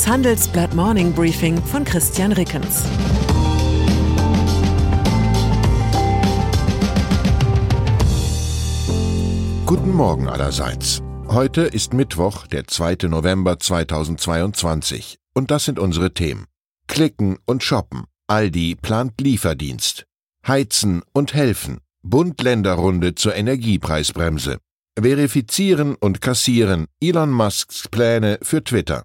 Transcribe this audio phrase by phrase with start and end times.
[0.00, 2.84] Das Handelsblatt Morning Briefing von Christian Rickens.
[9.66, 11.02] Guten Morgen allerseits.
[11.28, 13.08] Heute ist Mittwoch, der 2.
[13.08, 15.18] November 2022.
[15.34, 16.46] Und das sind unsere Themen.
[16.86, 18.04] Klicken und shoppen.
[18.26, 20.06] Aldi plant Lieferdienst.
[20.48, 21.80] Heizen und helfen.
[22.02, 24.60] Bund-Länder-Runde zur Energiepreisbremse.
[24.98, 26.86] Verifizieren und kassieren.
[27.02, 29.04] Elon Musks Pläne für Twitter.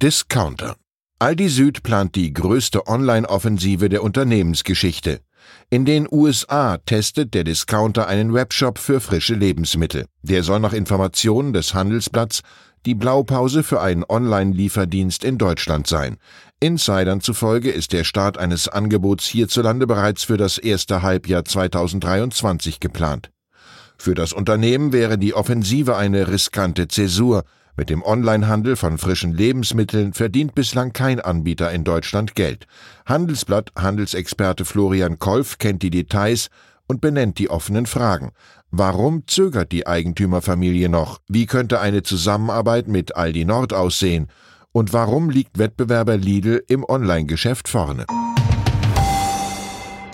[0.00, 0.76] Discounter.
[1.18, 5.20] Aldi Süd plant die größte Online-Offensive der Unternehmensgeschichte.
[5.70, 10.06] In den USA testet der Discounter einen Webshop für frische Lebensmittel.
[10.22, 12.42] Der soll nach Informationen des Handelsblatts
[12.84, 16.16] die Blaupause für einen Online-Lieferdienst in Deutschland sein.
[16.62, 23.32] Insidern zufolge ist der Start eines Angebots hierzulande bereits für das erste Halbjahr 2023 geplant.
[23.98, 27.42] Für das Unternehmen wäre die Offensive eine riskante Zäsur.
[27.76, 32.68] Mit dem Onlinehandel von frischen Lebensmitteln verdient bislang kein Anbieter in Deutschland Geld.
[33.06, 36.46] Handelsblatt Handelsexperte Florian Kolf kennt die Details
[36.86, 38.30] und benennt die offenen Fragen.
[38.70, 41.18] Warum zögert die Eigentümerfamilie noch?
[41.26, 44.28] Wie könnte eine Zusammenarbeit mit Aldi Nord aussehen?
[44.74, 48.06] Und warum liegt Wettbewerber Lidl im Online-Geschäft vorne?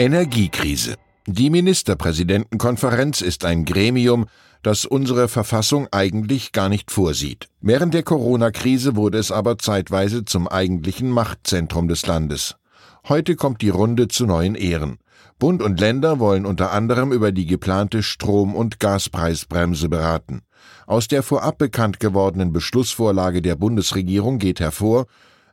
[0.00, 0.96] Energiekrise.
[1.26, 4.26] Die Ministerpräsidentenkonferenz ist ein Gremium,
[4.64, 7.46] das unsere Verfassung eigentlich gar nicht vorsieht.
[7.60, 12.56] Während der Corona-Krise wurde es aber zeitweise zum eigentlichen Machtzentrum des Landes.
[13.08, 14.98] Heute kommt die Runde zu neuen Ehren.
[15.38, 20.42] Bund und Länder wollen unter anderem über die geplante Strom- und Gaspreisbremse beraten.
[20.86, 25.06] Aus der vorab bekannt gewordenen Beschlussvorlage der Bundesregierung geht hervor,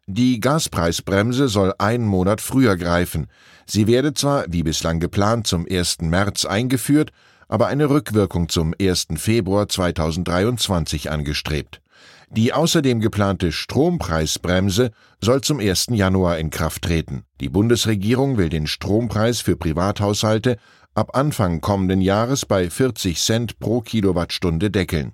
[0.08, 3.28] die Gaspreisbremse soll einen Monat früher greifen.
[3.68, 6.02] Sie werde zwar, wie bislang geplant, zum 1.
[6.02, 7.12] März eingeführt,
[7.48, 9.08] aber eine Rückwirkung zum 1.
[9.18, 11.82] Februar 2023 angestrebt.
[12.30, 14.92] Die außerdem geplante Strompreisbremse
[15.22, 15.88] soll zum 1.
[15.92, 17.24] Januar in Kraft treten.
[17.40, 20.58] Die Bundesregierung will den Strompreis für Privathaushalte
[20.96, 25.14] ab Anfang kommenden Jahres bei 40 Cent pro Kilowattstunde deckeln.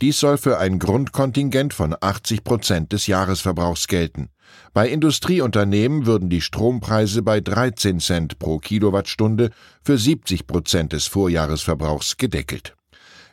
[0.00, 4.30] Dies soll für ein Grundkontingent von 80 Prozent des Jahresverbrauchs gelten.
[4.72, 9.50] Bei Industrieunternehmen würden die Strompreise bei 13 Cent pro Kilowattstunde
[9.82, 12.74] für 70 Prozent des Vorjahresverbrauchs gedeckelt.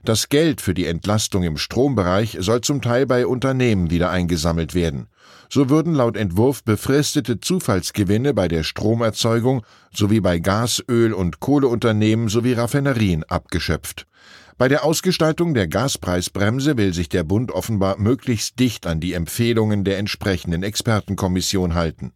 [0.03, 5.07] Das Geld für die Entlastung im Strombereich soll zum Teil bei Unternehmen wieder eingesammelt werden.
[5.49, 12.29] So würden laut Entwurf befristete Zufallsgewinne bei der Stromerzeugung sowie bei Gas-, Öl- und Kohleunternehmen
[12.29, 14.05] sowie Raffinerien abgeschöpft.
[14.59, 19.85] Bei der Ausgestaltung der Gaspreisbremse will sich der Bund offenbar möglichst dicht an die Empfehlungen
[19.85, 22.11] der entsprechenden Expertenkommission halten.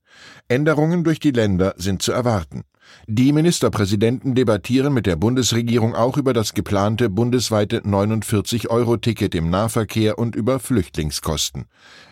[0.50, 2.66] Änderungen durch die Länder sind zu erwarten.
[3.08, 10.36] Die Ministerpräsidenten debattieren mit der Bundesregierung auch über das geplante bundesweite 49-Euro-Ticket im Nahverkehr und
[10.36, 11.68] über Flüchtlingskosten.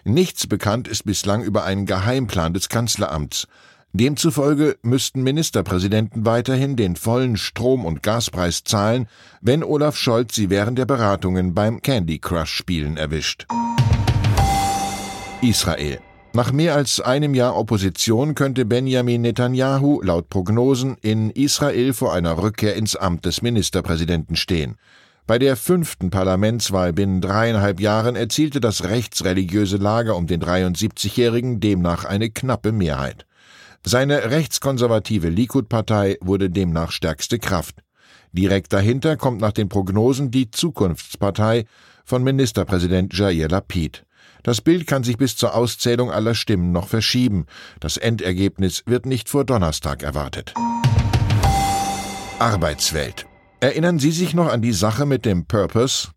[0.05, 3.49] Nichts bekannt ist bislang über einen Geheimplan des Kanzleramts.
[3.93, 9.07] Demzufolge müssten Ministerpräsidenten weiterhin den vollen Strom- und Gaspreis zahlen,
[9.41, 13.47] wenn Olaf Scholz sie während der Beratungen beim Candy Crush Spielen erwischt.
[15.41, 15.99] Israel.
[16.33, 22.41] Nach mehr als einem Jahr Opposition könnte Benjamin Netanyahu laut Prognosen in Israel vor einer
[22.41, 24.77] Rückkehr ins Amt des Ministerpräsidenten stehen.
[25.27, 32.05] Bei der fünften Parlamentswahl binnen dreieinhalb Jahren erzielte das rechtsreligiöse Lager um den 73-Jährigen demnach
[32.05, 33.25] eine knappe Mehrheit.
[33.83, 37.83] Seine rechtskonservative Likud-Partei wurde demnach stärkste Kraft.
[38.31, 41.65] Direkt dahinter kommt nach den Prognosen die Zukunftspartei
[42.05, 44.05] von Ministerpräsident Jair Lapid.
[44.43, 47.45] Das Bild kann sich bis zur Auszählung aller Stimmen noch verschieben.
[47.79, 50.53] Das Endergebnis wird nicht vor Donnerstag erwartet.
[52.39, 53.25] Arbeitswelt.
[53.59, 56.09] Erinnern Sie sich noch an die Sache mit dem Purpose?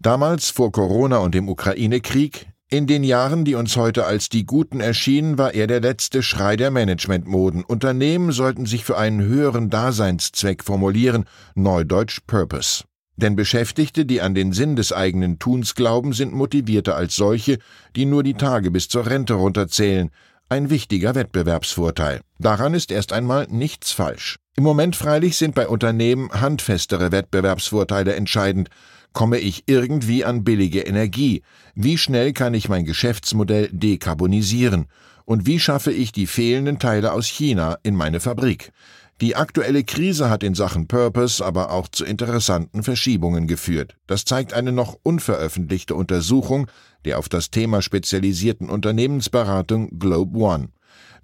[0.00, 4.80] Damals vor Corona und dem Ukraine-Krieg in den Jahren, die uns heute als die Guten
[4.80, 7.64] erschienen, war er der letzte Schrei der Managementmoden.
[7.64, 11.24] Unternehmen sollten sich für einen höheren Daseinszweck formulieren,
[11.56, 12.84] neudeutsch Purpose.
[13.16, 17.58] Denn Beschäftigte, die an den Sinn des eigenen Tuns glauben, sind motivierter als solche,
[17.96, 20.10] die nur die Tage bis zur Rente runterzählen.
[20.50, 22.20] ein wichtiger Wettbewerbsvorteil.
[22.38, 24.36] Daran ist erst einmal nichts falsch.
[24.56, 28.68] Im Moment freilich sind bei Unternehmen handfestere Wettbewerbsvorteile entscheidend.
[29.12, 31.42] Komme ich irgendwie an billige Energie?
[31.74, 34.86] Wie schnell kann ich mein Geschäftsmodell dekarbonisieren?
[35.24, 38.72] Und wie schaffe ich die fehlenden Teile aus China in meine Fabrik?
[39.20, 43.96] Die aktuelle Krise hat in Sachen Purpose aber auch zu interessanten Verschiebungen geführt.
[44.06, 46.68] Das zeigt eine noch unveröffentlichte Untersuchung
[47.04, 50.68] der auf das Thema spezialisierten Unternehmensberatung Globe One.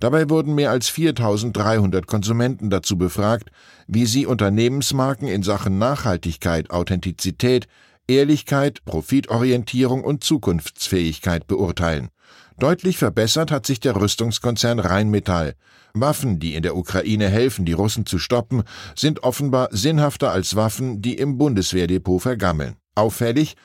[0.00, 3.50] Dabei wurden mehr als 4300 Konsumenten dazu befragt,
[3.86, 7.66] wie sie Unternehmensmarken in Sachen Nachhaltigkeit, Authentizität,
[8.08, 12.10] Ehrlichkeit, Profitorientierung und Zukunftsfähigkeit beurteilen.
[12.58, 15.54] Deutlich verbessert hat sich der Rüstungskonzern Rheinmetall.
[15.92, 18.62] Waffen, die in der Ukraine helfen, die Russen zu stoppen,
[18.94, 22.76] sind offenbar sinnhafter als Waffen, die im Bundeswehrdepot vergammeln.
[22.94, 23.56] Auffällig,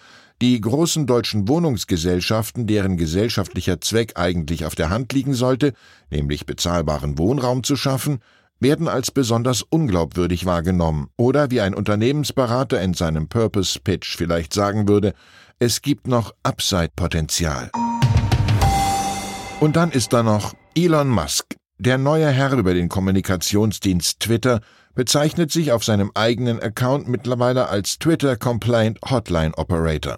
[0.42, 5.74] die großen deutschen Wohnungsgesellschaften, deren gesellschaftlicher Zweck eigentlich auf der Hand liegen sollte,
[6.10, 8.20] nämlich bezahlbaren Wohnraum zu schaffen,
[8.60, 14.88] werden als besonders unglaubwürdig wahrgenommen oder wie ein Unternehmensberater in seinem Purpose Pitch vielleicht sagen
[14.88, 15.14] würde,
[15.60, 17.70] es gibt noch Upside-Potenzial.
[19.60, 21.56] Und dann ist da noch Elon Musk.
[21.78, 24.62] Der neue Herr über den Kommunikationsdienst Twitter
[24.94, 30.18] bezeichnet sich auf seinem eigenen Account mittlerweile als Twitter Complaint Hotline Operator.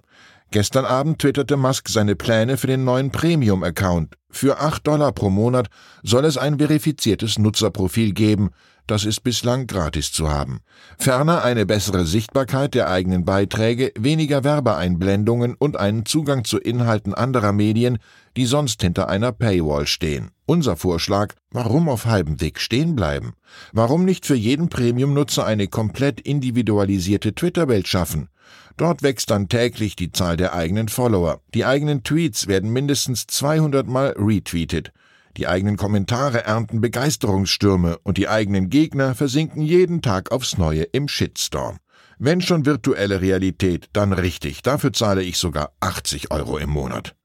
[0.51, 4.15] Gestern Abend twitterte Musk seine Pläne für den neuen Premium-Account.
[4.29, 5.67] Für 8 Dollar pro Monat
[6.03, 8.51] soll es ein verifiziertes Nutzerprofil geben,
[8.87, 10.59] das ist bislang gratis zu haben.
[10.97, 17.53] Ferner eine bessere Sichtbarkeit der eigenen Beiträge, weniger Werbeeinblendungen und einen Zugang zu Inhalten anderer
[17.53, 17.97] Medien,
[18.35, 20.31] die sonst hinter einer Paywall stehen.
[20.45, 23.33] Unser Vorschlag, warum auf halbem Weg stehen bleiben?
[23.71, 28.29] Warum nicht für jeden Premium-Nutzer eine komplett individualisierte Twitter-Welt schaffen?
[28.75, 31.41] Dort wächst dann täglich die Zahl der eigenen Follower.
[31.53, 34.91] Die eigenen Tweets werden mindestens 200 Mal retweetet.
[35.37, 41.07] Die eigenen Kommentare ernten Begeisterungsstürme und die eigenen Gegner versinken jeden Tag aufs Neue im
[41.07, 41.77] Shitstorm.
[42.19, 44.61] Wenn schon virtuelle Realität, dann richtig.
[44.61, 47.15] Dafür zahle ich sogar 80 Euro im Monat.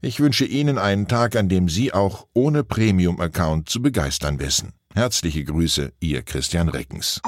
[0.00, 4.72] Ich wünsche Ihnen einen Tag, an dem Sie auch ohne Premium-Account zu begeistern wissen.
[4.94, 7.20] Herzliche Grüße, Ihr Christian Reckens.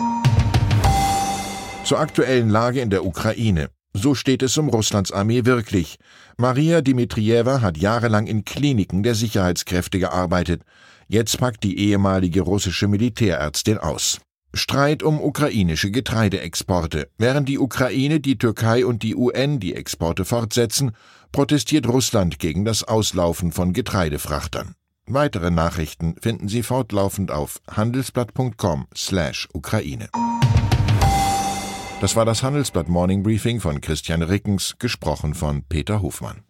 [1.85, 3.69] Zur aktuellen Lage in der Ukraine.
[3.95, 5.99] So steht es um Russlands Armee wirklich.
[6.39, 10.63] Maria Dmitrijewa hat jahrelang in Kliniken der Sicherheitskräfte gearbeitet.
[11.09, 14.21] Jetzt packt die ehemalige russische Militärärztin aus.
[14.55, 17.09] Streit um ukrainische Getreideexporte.
[17.19, 20.93] Während die Ukraine, die Türkei und die UN die Exporte fortsetzen,
[21.31, 24.75] protestiert Russland gegen das Auslaufen von Getreidefrachtern.
[25.07, 30.09] Weitere Nachrichten finden Sie fortlaufend auf handelsblatt.com/Ukraine.
[32.03, 36.43] das war das Handelsblatt Morning Briefing von Christian Rickens, gesprochen von Peter Hofmann.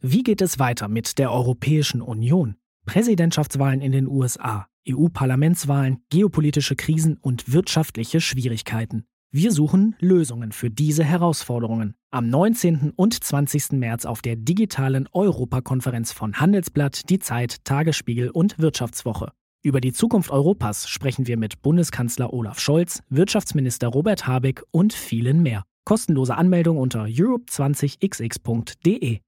[0.00, 2.54] Wie geht es weiter mit der Europäischen Union?
[2.86, 9.04] Präsidentschaftswahlen in den USA, EU-Parlamentswahlen, geopolitische Krisen und wirtschaftliche Schwierigkeiten.
[9.32, 11.96] Wir suchen Lösungen für diese Herausforderungen.
[12.12, 12.92] Am 19.
[12.94, 13.72] und 20.
[13.72, 19.32] März auf der digitalen Europakonferenz von Handelsblatt, Die Zeit, Tagesspiegel und Wirtschaftswoche.
[19.68, 25.42] Über die Zukunft Europas sprechen wir mit Bundeskanzler Olaf Scholz, Wirtschaftsminister Robert Habeck und vielen
[25.42, 25.64] mehr.
[25.84, 29.18] Kostenlose Anmeldung unter europe20xx.de.